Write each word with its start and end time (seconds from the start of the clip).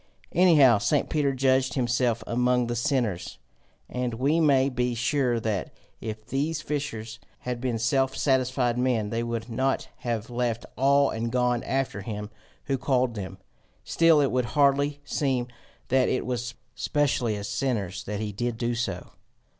Anyhow 0.31 0.79
St. 0.79 1.11
Peter 1.11 1.31
judged 1.31 1.75
himself 1.75 2.23
among 2.25 2.65
the 2.65 2.75
sinners, 2.75 3.37
and 3.87 4.15
we 4.15 4.39
may 4.39 4.67
be 4.67 4.95
sure 4.95 5.39
that 5.39 5.71
if 5.99 6.25
these 6.25 6.59
fishers 6.59 7.19
had 7.41 7.61
been 7.61 7.77
self 7.77 8.17
satisfied 8.17 8.79
men, 8.79 9.11
they 9.11 9.21
would 9.21 9.47
not 9.47 9.89
have 9.97 10.31
left 10.31 10.65
all 10.75 11.11
and 11.11 11.31
gone 11.31 11.61
after 11.61 12.01
him 12.01 12.31
who 12.63 12.79
called 12.79 13.13
them. 13.13 13.37
Still 13.83 14.19
it 14.21 14.31
would 14.31 14.45
hardly 14.57 15.01
seem 15.03 15.47
that 15.89 16.09
it 16.09 16.25
was 16.25 16.55
specially 16.73 17.35
as 17.35 17.47
sinners 17.47 18.03
that 18.05 18.19
he 18.19 18.31
did 18.31 18.59
so. 18.77 19.11